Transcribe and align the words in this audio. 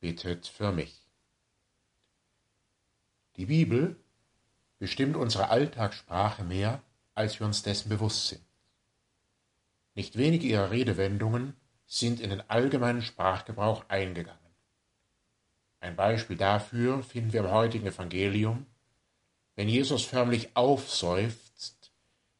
bittet 0.00 0.46
für 0.46 0.72
mich. 0.72 1.00
Die 3.36 3.46
Bibel 3.46 3.96
bestimmt 4.78 5.16
unsere 5.16 5.48
Alltagssprache 5.50 6.44
mehr, 6.44 6.82
als 7.14 7.40
wir 7.40 7.46
uns 7.46 7.62
dessen 7.62 7.88
bewusst 7.88 8.28
sind. 8.28 8.42
Nicht 9.94 10.16
wenige 10.16 10.46
ihrer 10.46 10.70
Redewendungen 10.70 11.54
sind 11.86 12.20
in 12.20 12.30
den 12.30 12.42
allgemeinen 12.50 13.02
Sprachgebrauch 13.02 13.84
eingegangen. 13.88 14.38
Ein 15.80 15.96
Beispiel 15.96 16.36
dafür 16.36 17.02
finden 17.02 17.32
wir 17.32 17.40
im 17.40 17.50
heutigen 17.50 17.86
Evangelium, 17.86 18.66
wenn 19.54 19.68
Jesus 19.68 20.04
förmlich 20.04 20.54
aufseufzt, 20.54 21.92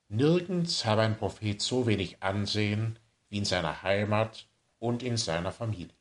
nirgends 0.09 0.85
habe 0.85 1.03
ein 1.03 1.17
Prophet 1.17 1.63
so 1.63 1.87
wenig 1.87 2.23
Ansehen 2.23 2.99
wie 3.31 3.39
in 3.39 3.45
seiner 3.47 3.83
Heimat 3.83 4.47
und 4.79 5.03
in 5.03 5.17
seiner 5.17 5.53
Familie. 5.53 5.96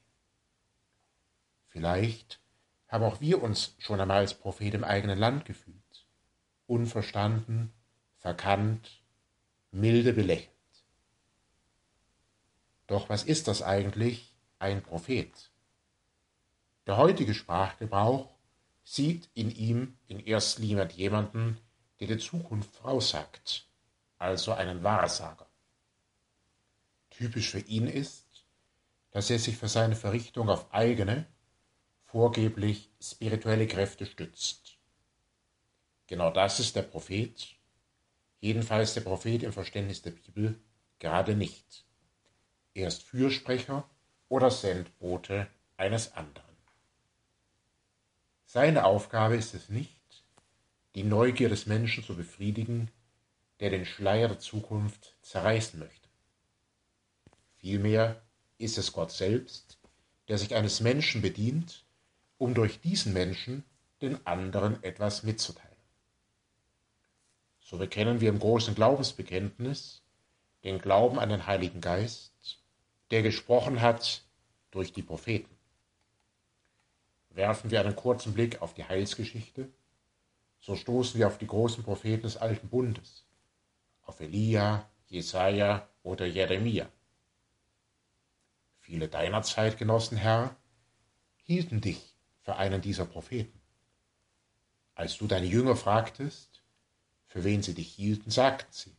Vielleicht 1.76 2.40
haben 2.88 3.04
auch 3.04 3.20
wir 3.20 3.44
uns 3.44 3.76
schon 3.80 4.00
einmal 4.00 4.20
als 4.20 4.34
Prophet 4.34 4.74
im 4.74 4.86
eigenen 4.86 5.20
Land 5.20 5.44
gefühlt, 5.44 6.08
unverstanden, 6.68 7.74
verkannt, 8.16 9.04
milde 9.72 10.14
belächelt. 10.14 10.56
Doch 12.88 13.10
was 13.10 13.24
ist 13.24 13.50
das 13.50 13.62
eigentlich, 13.62 14.38
ein 14.58 14.84
Prophet? 14.84 15.52
Der 16.88 16.96
heutige 16.96 17.34
Sprachgebrauch 17.34 18.34
sieht 18.86 19.30
in 19.34 19.52
ihm 19.52 19.98
in 20.08 20.22
erster 20.22 20.62
Linie 20.62 20.88
jemanden, 20.94 21.58
der 22.00 22.08
die 22.08 22.20
Zukunft 22.20 22.74
voraussagt, 22.74 23.68
also 24.18 24.54
einen 24.54 24.82
Wahrsager. 24.82 25.50
Typisch 27.10 27.50
für 27.50 27.60
ihn 27.60 27.88
ist, 27.88 28.46
dass 29.12 29.30
er 29.30 29.40
sich 29.40 29.58
für 29.58 29.68
seine 29.68 29.98
Verrichtung 29.98 30.48
auf 30.48 30.74
eigene, 30.74 31.28
vorgeblich 32.06 32.90
spirituelle 33.02 33.68
Kräfte 33.68 34.06
stützt. 34.06 34.78
Genau 36.08 36.32
das 36.32 36.60
ist 36.60 36.76
der 36.76 36.84
Prophet, 36.84 37.56
jedenfalls 38.40 38.94
der 38.94 39.02
Prophet 39.02 39.44
im 39.44 39.54
Verständnis 39.54 40.02
der 40.02 40.12
Bibel, 40.12 40.60
gerade 41.00 41.36
nicht. 41.36 41.86
Er 42.74 42.88
ist 42.88 43.04
Fürsprecher 43.04 43.90
oder 44.30 44.52
Sendbote 44.52 45.48
eines 45.78 46.14
anderen. 46.14 46.44
Seine 48.46 48.86
Aufgabe 48.86 49.36
ist 49.36 49.54
es 49.54 49.70
nicht, 49.70 50.24
die 50.94 51.04
Neugier 51.04 51.50
des 51.50 51.66
Menschen 51.66 52.04
zu 52.04 52.16
befriedigen, 52.16 52.90
der 53.60 53.70
den 53.70 53.86
Schleier 53.86 54.28
der 54.28 54.40
Zukunft 54.40 55.16
zerreißen 55.22 55.80
möchte. 55.80 56.08
Vielmehr 57.58 58.22
ist 58.58 58.78
es 58.78 58.94
Gott 58.94 59.12
selbst, 59.12 59.78
der 60.28 60.38
sich 60.38 60.56
eines 60.56 60.82
Menschen 60.82 61.22
bedient, 61.22 61.85
um 62.38 62.54
durch 62.54 62.82
diesen 62.82 63.14
Menschen 63.14 63.64
den 64.02 64.26
anderen 64.26 64.82
etwas 64.84 65.24
mitzuteilen. 65.24 65.76
So 67.60 67.78
bekennen 67.78 68.22
wir 68.22 68.30
im 68.30 68.40
großen 68.40 68.76
Glaubensbekenntnis 68.76 70.04
den 70.64 70.80
Glauben 70.80 71.20
an 71.20 71.30
den 71.30 71.46
Heiligen 71.48 71.82
Geist, 71.82 72.60
der 73.12 73.22
gesprochen 73.22 73.82
hat 73.82 74.24
durch 74.72 74.94
die 74.94 75.04
Propheten. 75.04 75.56
Werfen 77.30 77.72
wir 77.72 77.80
einen 77.80 77.96
kurzen 77.96 78.34
Blick 78.34 78.62
auf 78.62 78.74
die 78.74 78.86
Heilsgeschichte, 78.86 79.70
so 80.60 80.76
stoßen 80.76 81.20
wir 81.20 81.28
auf 81.28 81.38
die 81.38 81.48
großen 81.48 81.84
Propheten 81.84 82.24
des 82.24 82.38
Alten 82.38 82.70
Bundes, 82.70 83.26
auf 84.04 84.20
Elia, 84.20 84.90
Jesaja 85.08 85.88
oder 86.04 86.26
Jeremia. 86.26 86.88
Viele 88.80 89.08
deiner 89.08 89.44
Zeitgenossen, 89.44 90.18
Herr, 90.18 90.56
hielten 91.44 91.82
dich 91.82 92.15
für 92.46 92.58
einen 92.58 92.80
dieser 92.82 93.06
Propheten. 93.06 93.60
Als 94.94 95.18
du 95.18 95.26
deine 95.26 95.48
Jünger 95.48 95.76
fragtest, 95.76 96.62
für 97.26 97.44
wen 97.44 97.64
sie 97.64 97.74
dich 97.74 97.92
hielten, 97.92 98.30
sagten 98.30 98.72
sie, 98.72 98.96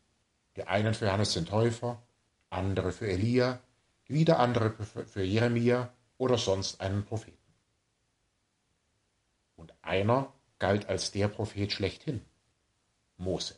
die 0.56 0.64
einen 0.64 0.94
für 0.94 1.06
Johannes 1.06 1.32
den 1.32 1.46
Täufer, 1.46 2.02
andere 2.50 2.90
für 2.90 3.08
Elia, 3.08 3.60
wieder 4.08 4.40
andere 4.40 4.72
für 4.72 5.22
Jeremia 5.22 5.92
oder 6.18 6.38
sonst 6.38 6.80
einen 6.80 7.04
Propheten. 7.04 7.36
Und 9.54 9.72
einer 9.80 10.32
galt 10.58 10.88
als 10.88 11.12
der 11.12 11.28
Prophet 11.28 11.72
schlechthin, 11.72 12.22
Mose. 13.16 13.56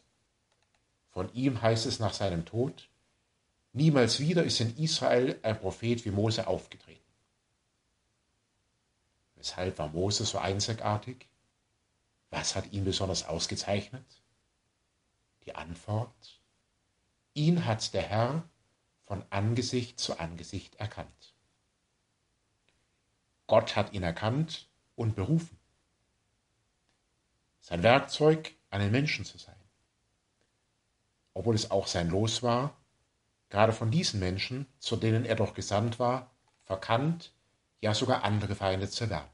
Von 1.11 1.33
ihm 1.33 1.63
heißt 1.63 1.87
es 1.87 1.99
nach 1.99 2.13
seinem 2.13 2.45
Tod, 2.45 2.89
niemals 3.73 4.21
wieder 4.21 4.45
ist 4.45 4.61
in 4.61 4.77
Israel 4.77 5.39
ein 5.43 5.59
Prophet 5.59 6.05
wie 6.05 6.11
Mose 6.11 6.47
aufgetreten. 6.47 7.08
Weshalb 9.39 9.79
war 9.79 9.89
Mose 9.89 10.25
so 10.25 10.39
einzigartig? 10.39 11.29
Was 12.31 12.57
hat 12.57 12.73
ihn 12.73 12.85
besonders 12.85 13.25
ausgezeichnet? 13.25 14.05
Die 15.47 15.55
Antwort, 15.55 16.43
ihn 17.35 17.65
hat 17.65 17.95
der 17.95 18.03
Herr 18.03 18.49
von 19.07 19.25
Angesicht 19.31 19.99
zu 20.01 20.19
Angesicht 20.19 20.75
erkannt. 20.75 21.35
Gott 23.47 23.77
hat 23.77 23.93
ihn 23.95 24.03
erkannt 24.03 24.69
und 24.97 25.15
berufen. 25.15 25.59
Sein 27.61 27.83
Werkzeug, 27.83 28.55
einen 28.71 28.91
Menschen 28.91 29.25
zu 29.25 29.39
sein. 29.39 29.55
Obwohl 31.33 31.55
es 31.55 31.71
auch 31.71 31.87
sein 31.87 32.11
Los 32.11 32.43
war, 32.43 32.77
gerade 33.49 33.73
von 33.73 33.91
diesen 33.91 34.19
Menschen, 34.19 34.67
zu 34.79 34.97
denen 34.97 35.25
er 35.25 35.37
doch 35.37 35.55
gesandt 35.55 35.99
war, 35.99 36.31
verkannt, 36.65 37.33
ja 37.81 37.95
sogar 37.95 38.25
andere 38.25 38.55
Feinde 38.55 38.89
zu 38.89 39.09
werden. 39.11 39.29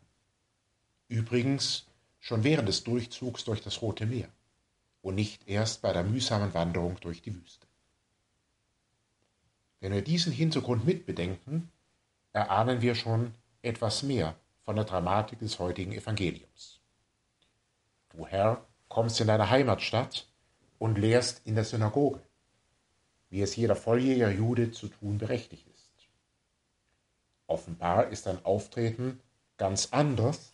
Übrigens 1.09 1.87
schon 2.21 2.45
während 2.45 2.69
des 2.69 2.85
Durchzugs 2.85 3.45
durch 3.45 3.63
das 3.63 3.83
Rote 3.83 4.07
Meer 4.07 4.29
und 5.03 5.15
nicht 5.15 5.47
erst 5.47 5.83
bei 5.83 5.93
der 5.93 6.05
mühsamen 6.05 6.55
Wanderung 6.55 6.99
durch 7.01 7.23
die 7.23 7.35
Wüste. 7.35 7.67
Wenn 9.81 9.93
wir 9.93 10.03
diesen 10.03 10.33
Hintergrund 10.33 10.87
mitbedenken, 10.87 11.71
erahnen 12.33 12.81
wir 12.81 12.95
schon 12.95 13.35
etwas 13.61 14.03
mehr 14.03 14.35
von 14.65 14.77
der 14.77 14.87
Dramatik 14.87 15.39
des 15.41 15.59
heutigen 15.59 15.93
Evangeliums. 15.93 16.81
Du 18.11 18.27
Herr 18.27 18.65
kommst 18.89 19.21
in 19.21 19.27
deine 19.27 19.51
Heimatstadt 19.51 20.27
und 20.79 20.97
lehrst 20.97 21.47
in 21.47 21.55
der 21.55 21.65
Synagoge, 21.65 22.21
wie 23.29 23.43
es 23.43 23.57
jeder 23.57 23.77
volljähriger 23.77 24.31
Jude 24.31 24.71
zu 24.73 24.89
tun 24.89 25.19
berechtigt 25.19 25.67
ist. 25.67 25.74
Offenbar 27.47 28.09
ist 28.09 28.27
dein 28.27 28.45
Auftreten 28.45 29.21
ganz 29.57 29.89
anders, 29.93 30.53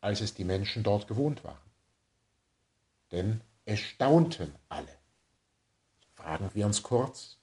als 0.00 0.20
es 0.20 0.34
die 0.34 0.44
Menschen 0.44 0.82
dort 0.82 1.08
gewohnt 1.08 1.44
waren. 1.44 1.58
Denn 3.12 3.40
es 3.64 3.80
staunten 3.80 4.54
alle. 4.68 4.96
Fragen 6.14 6.50
wir 6.54 6.66
uns 6.66 6.82
kurz, 6.82 7.38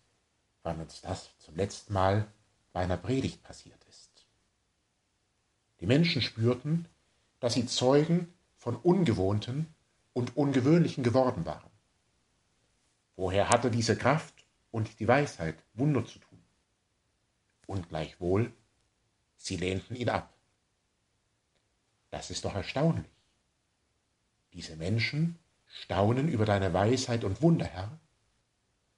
wann 0.63 0.79
uns 0.79 1.01
das 1.01 1.29
zum 1.39 1.55
letzten 1.55 1.93
Mal 1.93 2.27
bei 2.71 2.81
einer 2.81 2.97
Predigt 2.97 3.43
passiert 3.43 3.83
ist. 3.89 4.25
Die 5.79 5.85
Menschen 5.85 6.21
spürten, 6.21 6.87
dass 7.39 7.53
sie 7.53 7.65
Zeugen 7.65 8.33
von 8.55 8.75
Ungewohnten 8.75 9.73
und 10.13 10.37
Ungewöhnlichen 10.37 11.03
geworden 11.03 11.45
waren. 11.45 11.69
Woher 13.15 13.49
hatte 13.49 13.69
diese 13.69 13.97
Kraft 13.97 14.45
und 14.71 14.99
die 14.99 15.07
Weisheit, 15.07 15.55
Wunder 15.73 16.05
zu 16.05 16.19
tun? 16.19 16.39
Und 17.67 17.89
gleichwohl 17.89 18.51
Sie 19.43 19.57
lehnten 19.57 19.97
ihn 19.97 20.07
ab. 20.07 20.33
Das 22.11 22.31
ist 22.31 22.45
doch 22.45 22.55
erstaunlich. 22.55 23.11
Diese 24.53 24.77
Menschen 24.77 25.37
staunen 25.67 26.29
über 26.29 26.45
deine 26.45 26.71
Weisheit 26.71 27.25
und 27.25 27.41
Wunder, 27.41 27.65
Herr, 27.65 27.99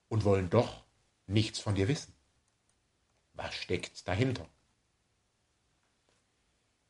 und 0.08 0.24
wollen 0.24 0.52
doch 0.52 0.84
nichts 1.26 1.58
von 1.58 1.74
dir 1.74 1.88
wissen. 1.88 2.14
Was 3.34 3.56
steckt 3.56 4.08
dahinter? 4.08 4.48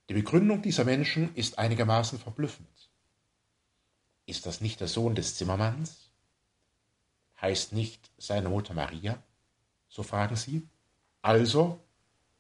Die 0.10 0.16
Begründung 0.16 0.62
dieser 0.62 0.84
Menschen 0.84 1.34
ist 1.36 1.58
einigermaßen 1.58 2.20
verblüffend. 2.20 2.90
Ist 4.26 4.46
das 4.46 4.60
nicht 4.60 4.82
der 4.82 4.90
Sohn 4.90 5.16
des 5.16 5.38
Zimmermanns? 5.38 6.12
Heißt 7.40 7.72
nicht 7.72 8.12
seine 8.18 8.50
Mutter 8.50 8.74
Maria? 8.74 9.24
So 9.88 10.04
fragen 10.04 10.36
sie. 10.36 10.68
Also 11.22 11.85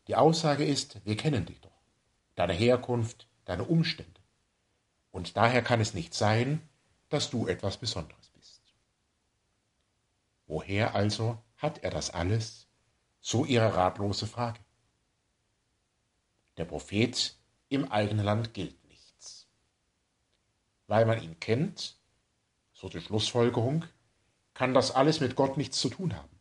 die 0.08 0.16
Aussage 0.16 0.66
ist, 0.66 1.04
wir 1.06 1.18
kennen 1.18 1.46
dich 1.46 1.62
doch. 1.62 1.72
Deine 2.36 2.54
Herkunft 2.54 3.28
deine 3.46 3.64
Umstände. 3.64 4.22
Und 5.12 5.38
daher 5.38 5.62
kann 5.62 5.80
es 5.80 5.94
nicht 5.94 6.14
sein, 6.14 6.68
dass 7.10 7.30
du 7.30 7.48
etwas 7.48 7.78
Besonderes 7.78 8.30
bist. 8.30 8.62
Woher 10.48 10.94
also 10.96 11.42
hat 11.58 11.84
er 11.84 11.92
das 11.92 12.10
alles? 12.10 12.68
So 13.22 13.46
ihre 13.46 13.76
ratlose 13.76 14.28
Frage. 14.28 14.60
Der 16.58 16.66
Prophet 16.66 17.36
im 17.70 17.92
eigenen 17.92 18.26
Land 18.26 18.54
gilt 18.54 18.84
nichts. 18.88 19.48
Weil 20.88 21.06
man 21.06 21.22
ihn 21.22 21.40
kennt, 21.40 21.98
so 22.74 22.90
die 22.90 23.02
Schlussfolgerung, 23.02 23.86
kann 24.54 24.74
das 24.74 24.92
alles 24.92 25.20
mit 25.20 25.36
Gott 25.36 25.58
nichts 25.58 25.80
zu 25.80 25.90
tun 25.90 26.16
haben. 26.16 26.35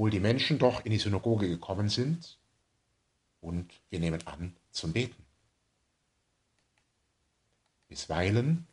Obwohl 0.00 0.12
die 0.12 0.20
Menschen 0.20 0.58
doch 0.58 0.82
in 0.86 0.92
die 0.92 0.98
Synagoge 0.98 1.46
gekommen 1.46 1.90
sind 1.90 2.38
und 3.42 3.70
wir 3.90 4.00
nehmen 4.00 4.26
an 4.26 4.56
zum 4.70 4.94
Beten. 4.94 5.22
Bisweilen 7.86 8.66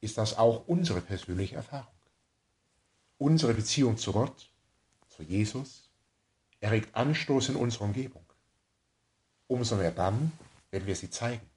ist 0.00 0.18
das 0.18 0.36
auch 0.36 0.66
unsere 0.66 1.00
persönliche 1.00 1.54
Erfahrung. 1.54 1.94
Unsere 3.16 3.54
Beziehung 3.54 3.96
zu 3.96 4.12
Gott, 4.12 4.50
zu 5.08 5.22
Jesus, 5.22 5.88
erregt 6.58 6.92
Anstoß 6.96 7.50
in 7.50 7.54
unserer 7.54 7.84
Umgebung. 7.84 8.24
Umso 9.46 9.76
mehr 9.76 9.92
dann, 9.92 10.32
wenn 10.72 10.84
wir 10.84 10.96
sie 10.96 11.10
zeigen. 11.10 11.48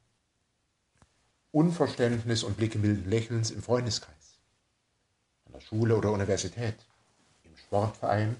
Unverständnis 1.51 2.43
und 2.43 2.57
Blicke 2.57 2.77
milden 2.77 3.09
Lächelns 3.09 3.49
im 3.49 3.63
Freundeskreis, 3.63 4.37
an 5.47 5.53
der 5.53 5.61
Schule 5.61 5.97
oder 5.97 6.11
Universität, 6.11 6.75
im 7.43 7.57
Sportverein, 7.57 8.39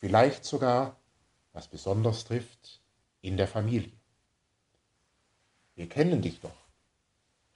vielleicht 0.00 0.44
sogar, 0.44 0.96
was 1.52 1.68
besonders 1.68 2.24
trifft, 2.24 2.80
in 3.20 3.36
der 3.36 3.46
Familie. 3.46 3.92
Wir 5.74 5.88
kennen 5.88 6.22
dich 6.22 6.40
doch. 6.40 6.50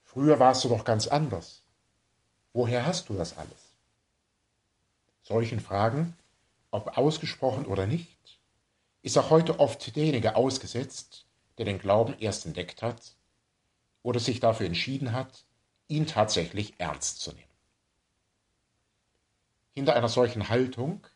Früher 0.03 0.39
warst 0.39 0.65
du 0.65 0.69
doch 0.69 0.85
ganz 0.85 1.09
anders. 1.09 1.63
Woher 2.53 2.87
hast 2.87 3.09
du 3.09 3.15
das 3.15 3.37
alles? 3.37 3.75
Solchen 5.23 5.59
Fragen, 5.59 6.17
ob 6.71 6.97
ausgesprochen 6.99 7.67
oder 7.67 7.87
nicht, 7.87 8.39
ist 9.03 9.19
auch 9.19 9.31
heute 9.31 9.59
oft 9.59 9.97
derjenige 9.97 10.37
ausgesetzt, 10.37 11.27
der 11.59 11.65
den 11.65 11.79
Glauben 11.79 12.15
erst 12.19 12.47
entdeckt 12.47 12.83
hat 12.83 13.17
oder 14.03 14.21
sich 14.21 14.41
dafür 14.41 14.67
entschieden 14.67 15.13
hat, 15.13 15.45
ihn 15.89 16.07
tatsächlich 16.07 16.75
ernst 16.79 17.21
zu 17.21 17.33
nehmen. 17.33 17.45
Hinter 19.73 19.97
einer 19.97 20.09
solchen 20.09 20.49
Haltung 20.49 21.07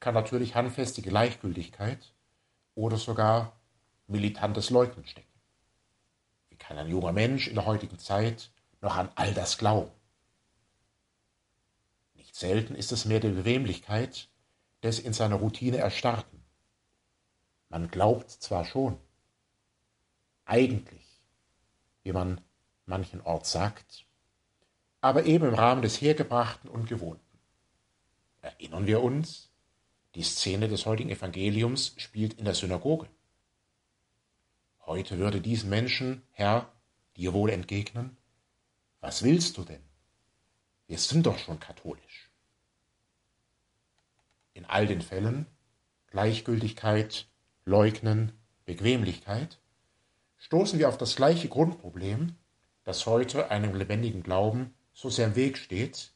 kann 0.00 0.14
natürlich 0.14 0.54
handfestige 0.54 1.10
Gleichgültigkeit 1.10 2.12
oder 2.74 2.96
sogar 2.96 3.52
militantes 4.06 4.70
Leugnen 4.70 5.06
stecken. 5.06 5.28
Wie 6.48 6.56
kann 6.56 6.78
ein 6.78 6.88
junger 6.88 7.12
Mensch 7.12 7.48
in 7.48 7.54
der 7.54 7.66
heutigen 7.66 7.98
Zeit 7.98 8.50
noch 8.80 8.96
an 8.96 9.10
all 9.14 9.32
das 9.34 9.58
glauben? 9.58 9.90
Nicht 12.14 12.36
selten 12.36 12.74
ist 12.74 12.92
es 12.92 13.04
mehr 13.04 13.20
die 13.20 13.28
Bequemlichkeit 13.28 14.28
des 14.82 14.98
in 14.98 15.12
seiner 15.12 15.36
Routine 15.36 15.78
Erstarrten. 15.78 16.44
Man 17.70 17.90
glaubt 17.90 18.30
zwar 18.30 18.64
schon, 18.64 18.98
eigentlich, 20.44 21.22
wie 22.02 22.12
man 22.12 22.40
manchen 22.86 23.20
Ort 23.22 23.46
sagt, 23.46 24.04
aber 25.00 25.24
eben 25.24 25.46
im 25.46 25.54
Rahmen 25.54 25.82
des 25.82 26.00
Hergebrachten 26.00 26.68
und 26.68 26.88
Gewohnten. 26.88 27.38
Erinnern 28.42 28.86
wir 28.86 29.02
uns, 29.02 29.50
die 30.14 30.22
Szene 30.22 30.68
des 30.68 30.86
heutigen 30.86 31.10
Evangeliums 31.10 31.94
spielt 31.96 32.34
in 32.34 32.44
der 32.44 32.54
Synagoge. 32.54 33.08
Heute 34.86 35.18
würde 35.18 35.40
diesen 35.40 35.70
Menschen, 35.70 36.22
Herr, 36.30 36.70
dir 37.16 37.32
wohl 37.32 37.50
entgegnen, 37.50 38.16
was 39.00 39.22
willst 39.22 39.56
du 39.58 39.64
denn? 39.64 39.82
Wir 40.86 40.98
sind 40.98 41.26
doch 41.26 41.38
schon 41.38 41.58
katholisch. 41.58 42.30
In 44.52 44.64
all 44.64 44.86
den 44.86 45.02
Fällen 45.02 45.46
Gleichgültigkeit, 46.08 47.26
Leugnen, 47.64 48.32
Bequemlichkeit 48.66 49.58
stoßen 50.38 50.78
wir 50.78 50.88
auf 50.88 50.96
das 50.96 51.16
gleiche 51.16 51.48
Grundproblem, 51.48 52.36
das 52.84 53.06
heute 53.06 53.50
einem 53.50 53.74
lebendigen 53.74 54.22
Glauben 54.22 54.74
so 54.92 55.10
sehr 55.10 55.26
im 55.26 55.36
Weg 55.36 55.58
steht 55.58 56.12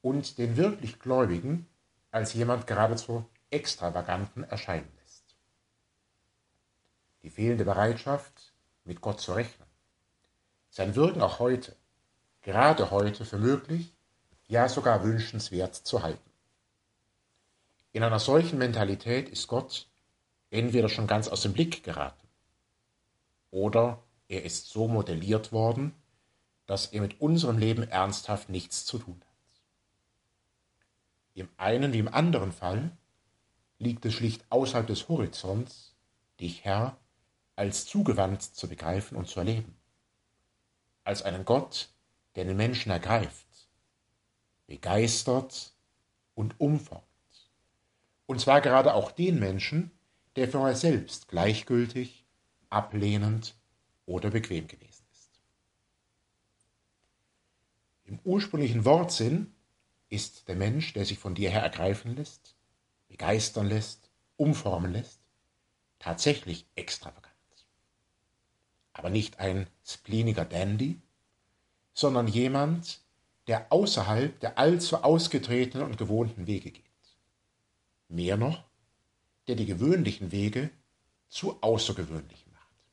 und 0.00 0.38
den 0.38 0.56
wirklich 0.56 1.00
Gläubigen 1.00 1.66
als 2.10 2.32
jemand 2.34 2.66
geradezu 2.66 3.24
extravaganten 3.50 4.44
erscheinen 4.44 4.90
lässt. 5.00 5.36
Die 7.22 7.30
fehlende 7.30 7.64
Bereitschaft, 7.64 8.52
mit 8.84 9.00
Gott 9.00 9.20
zu 9.20 9.32
rechnen. 9.32 9.68
Sein 10.70 10.94
Wirken 10.94 11.20
auch 11.20 11.38
heute, 11.38 11.76
gerade 12.42 12.90
heute 12.90 13.24
für 13.24 13.38
möglich, 13.38 13.94
ja 14.48 14.68
sogar 14.68 15.04
wünschenswert 15.04 15.74
zu 15.74 16.02
halten. 16.02 16.30
In 17.92 18.02
einer 18.02 18.20
solchen 18.20 18.58
Mentalität 18.58 19.28
ist 19.28 19.48
Gott 19.48 19.88
entweder 20.50 20.88
schon 20.88 21.06
ganz 21.06 21.28
aus 21.28 21.42
dem 21.42 21.52
Blick 21.52 21.82
geraten 21.82 22.28
oder 23.50 24.02
er 24.28 24.44
ist 24.44 24.68
so 24.68 24.86
modelliert 24.86 25.52
worden, 25.52 25.94
dass 26.66 26.86
er 26.86 27.00
mit 27.00 27.20
unserem 27.20 27.58
Leben 27.58 27.82
ernsthaft 27.82 28.48
nichts 28.48 28.84
zu 28.84 28.98
tun 28.98 29.20
hat. 29.20 29.29
Im 31.34 31.48
einen 31.56 31.92
wie 31.92 31.98
im 31.98 32.12
anderen 32.12 32.52
Fall 32.52 32.96
liegt 33.78 34.04
es 34.04 34.14
schlicht 34.14 34.44
außerhalb 34.50 34.86
des 34.86 35.08
Horizonts, 35.08 35.94
dich, 36.38 36.64
Herr, 36.64 36.96
als 37.56 37.86
zugewandt 37.86 38.42
zu 38.42 38.68
begreifen 38.68 39.16
und 39.16 39.28
zu 39.28 39.40
erleben. 39.40 39.76
Als 41.04 41.22
einen 41.22 41.44
Gott, 41.44 41.90
der 42.34 42.44
den 42.44 42.56
Menschen 42.56 42.90
ergreift, 42.90 43.68
begeistert 44.66 45.72
und 46.34 46.58
umformt. 46.60 47.04
Und 48.26 48.40
zwar 48.40 48.60
gerade 48.60 48.94
auch 48.94 49.10
den 49.10 49.38
Menschen, 49.40 49.90
der 50.36 50.48
für 50.48 50.60
euch 50.60 50.76
selbst 50.76 51.28
gleichgültig, 51.28 52.24
ablehnend 52.68 53.56
oder 54.06 54.30
bequem 54.30 54.68
gewesen 54.68 55.04
ist. 55.12 55.42
Im 58.04 58.20
ursprünglichen 58.24 58.84
Wortsinn 58.84 59.52
ist 60.10 60.48
der 60.48 60.56
Mensch, 60.56 60.92
der 60.92 61.06
sich 61.06 61.18
von 61.18 61.34
dir 61.34 61.50
her 61.50 61.62
ergreifen 61.62 62.16
lässt, 62.16 62.54
begeistern 63.08 63.68
lässt, 63.68 64.10
umformen 64.36 64.92
lässt, 64.92 65.20
tatsächlich 65.98 66.66
extravagant. 66.74 67.30
Aber 68.92 69.08
nicht 69.08 69.38
ein 69.38 69.68
spleeniger 69.84 70.44
Dandy, 70.44 71.00
sondern 71.94 72.26
jemand, 72.28 73.00
der 73.46 73.72
außerhalb 73.72 74.38
der 74.40 74.58
allzu 74.58 74.98
ausgetretenen 74.98 75.86
und 75.86 75.96
gewohnten 75.96 76.46
Wege 76.46 76.70
geht. 76.70 76.84
Mehr 78.08 78.36
noch, 78.36 78.64
der 79.46 79.56
die 79.56 79.66
gewöhnlichen 79.66 80.32
Wege 80.32 80.70
zu 81.28 81.62
außergewöhnlichen 81.62 82.52
macht. 82.52 82.84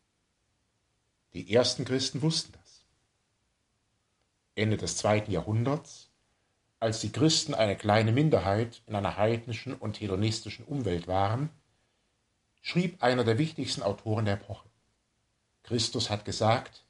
Die 1.33 1.53
ersten 1.53 1.85
Christen 1.85 2.21
wussten 2.21 2.53
das. 2.53 2.85
Ende 4.55 4.77
des 4.77 4.97
zweiten 4.97 5.31
Jahrhunderts, 5.31 6.09
als 6.79 7.01
die 7.01 7.11
Christen 7.11 7.53
eine 7.53 7.75
kleine 7.75 8.11
Minderheit 8.11 8.81
in 8.85 8.95
einer 8.95 9.17
heidnischen 9.17 9.73
und 9.73 9.99
hedonistischen 9.99 10.65
Umwelt 10.65 11.07
waren, 11.07 11.49
schrieb 12.61 13.01
einer 13.01 13.23
der 13.23 13.37
wichtigsten 13.37 13.81
Autoren 13.81 14.25
der 14.25 14.35
Epoche. 14.35 14.67
Christus 15.63 16.09
hat 16.09 16.25
gesagt, 16.25 16.83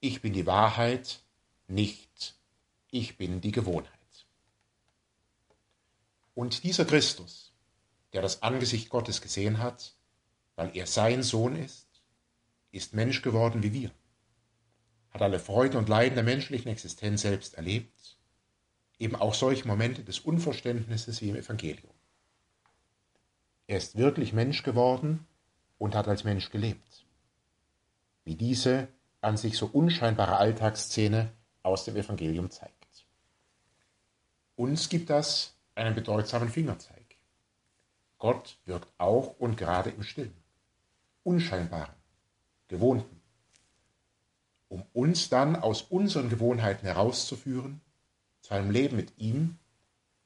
ich 0.00 0.22
bin 0.22 0.32
die 0.32 0.46
Wahrheit, 0.46 1.20
nicht 1.68 2.34
ich 2.90 3.16
bin 3.16 3.40
die 3.40 3.52
Gewohnheit. 3.52 3.90
Und 6.34 6.64
dieser 6.64 6.84
Christus, 6.84 7.52
der 8.12 8.22
das 8.22 8.42
Angesicht 8.42 8.88
Gottes 8.88 9.20
gesehen 9.20 9.58
hat, 9.58 9.94
weil 10.56 10.76
er 10.76 10.86
sein 10.86 11.22
Sohn 11.22 11.56
ist, 11.56 11.86
ist 12.72 12.94
Mensch 12.94 13.22
geworden 13.22 13.62
wie 13.62 13.72
wir, 13.72 13.90
hat 15.10 15.22
alle 15.22 15.38
Freude 15.38 15.78
und 15.78 15.88
Leiden 15.88 16.14
der 16.14 16.24
menschlichen 16.24 16.70
Existenz 16.70 17.22
selbst 17.22 17.54
erlebt, 17.54 18.18
eben 19.00 19.16
auch 19.16 19.34
solche 19.34 19.66
Momente 19.66 20.04
des 20.04 20.20
Unverständnisses 20.20 21.20
wie 21.22 21.30
im 21.30 21.36
Evangelium. 21.36 21.92
Er 23.66 23.78
ist 23.78 23.96
wirklich 23.96 24.32
Mensch 24.32 24.62
geworden 24.62 25.26
und 25.78 25.94
hat 25.94 26.06
als 26.06 26.22
Mensch 26.22 26.50
gelebt. 26.50 27.04
Wie 28.24 28.36
diese 28.36 28.88
an 29.22 29.36
sich 29.36 29.56
so 29.56 29.66
unscheinbare 29.66 30.36
Alltagsszene 30.36 31.32
aus 31.62 31.84
dem 31.84 31.96
Evangelium 31.96 32.50
zeigt. 32.50 33.06
Uns 34.56 34.88
gibt 34.88 35.08
das 35.08 35.54
einen 35.74 35.94
bedeutsamen 35.94 36.50
Fingerzeig. 36.50 37.16
Gott 38.18 38.58
wirkt 38.66 38.92
auch 38.98 39.38
und 39.38 39.56
gerade 39.56 39.90
im 39.90 40.02
Stillen, 40.02 40.36
Unscheinbaren, 41.22 41.94
Gewohnten, 42.68 43.22
um 44.68 44.84
uns 44.92 45.30
dann 45.30 45.56
aus 45.56 45.82
unseren 45.82 46.28
Gewohnheiten 46.28 46.86
herauszuführen 46.86 47.80
zu 48.50 48.56
einem 48.56 48.72
Leben 48.72 48.96
mit 48.96 49.16
ihm, 49.16 49.58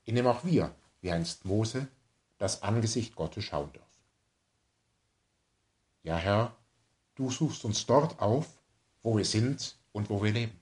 in 0.05 0.15
dem 0.15 0.27
auch 0.27 0.47
wir, 0.47 0.75
wie 1.03 1.13
einst 1.13 1.45
Mose, 1.45 1.89
das 2.39 2.63
Angesicht 2.63 3.17
Gottes 3.17 3.45
schauen 3.45 3.71
dürfen. 3.71 4.01
Ja, 6.05 6.17
Herr, 6.17 6.57
du 7.17 7.31
suchst 7.31 7.67
uns 7.67 7.85
dort 7.85 8.21
auf, 8.21 8.49
wo 9.03 9.19
wir 9.19 9.27
sind 9.27 9.77
und 9.93 10.09
wo 10.09 10.23
wir 10.23 10.33
leben. 10.33 10.59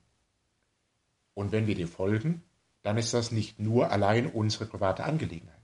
Und 1.35 1.53
wenn 1.53 1.69
wir 1.69 1.77
dir 1.77 1.87
folgen, 1.87 2.43
dann 2.83 2.99
ist 2.99 3.15
das 3.15 3.31
nicht 3.31 3.61
nur 3.61 3.93
allein 3.93 4.27
unsere 4.27 4.67
private 4.67 5.05
Angelegenheit. 5.05 5.55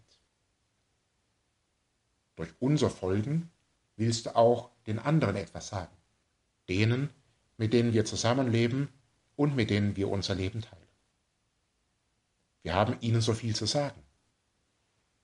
Durch 2.36 2.50
unser 2.60 2.90
Folgen 2.90 3.50
willst 3.96 4.26
du 4.26 4.36
auch 4.36 4.70
den 4.86 5.00
anderen 5.00 5.34
etwas 5.34 5.66
sagen. 5.66 5.96
Denen, 6.68 7.10
mit 7.56 7.72
denen 7.72 7.92
wir 7.92 8.04
zusammenleben 8.04 8.86
und 9.34 9.56
mit 9.56 9.70
denen 9.70 9.96
wir 9.96 10.08
unser 10.08 10.36
Leben 10.36 10.62
teilen. 10.62 10.87
Wir 12.68 12.74
haben 12.74 12.98
ihnen 13.00 13.22
so 13.22 13.32
viel 13.32 13.56
zu 13.56 13.64
sagen. 13.64 14.02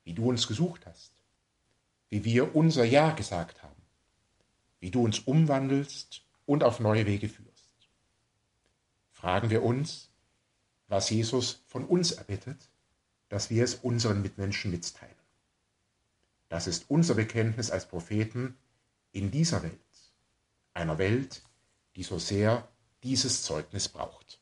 Wie 0.02 0.14
du 0.14 0.30
uns 0.30 0.48
gesucht 0.48 0.86
hast. 0.86 1.12
Wie 2.08 2.24
wir 2.24 2.56
unser 2.56 2.86
Ja 2.86 3.10
gesagt 3.10 3.62
haben. 3.62 3.82
Wie 4.80 4.90
du 4.90 5.04
uns 5.04 5.18
umwandelst 5.18 6.22
und 6.46 6.64
auf 6.64 6.80
neue 6.80 7.04
Wege 7.04 7.28
führst. 7.28 7.68
Fragen 9.10 9.50
wir 9.50 9.62
uns, 9.62 10.08
was 10.88 11.10
Jesus 11.10 11.62
von 11.66 11.84
uns 11.84 12.12
erbittet, 12.12 12.70
dass 13.28 13.50
wir 13.50 13.62
es 13.62 13.74
unseren 13.74 14.22
Mitmenschen 14.22 14.70
mitteilen. 14.70 15.14
Das 16.48 16.66
ist 16.66 16.86
unser 16.88 17.12
Bekenntnis 17.12 17.70
als 17.70 17.86
Propheten 17.86 18.56
in 19.12 19.30
dieser 19.30 19.62
Welt, 19.62 20.14
einer 20.72 20.96
Welt, 20.96 21.42
die 21.94 22.04
so 22.04 22.18
sehr 22.18 22.66
dieses 23.02 23.42
Zeugnis 23.42 23.90
braucht. 23.90 24.40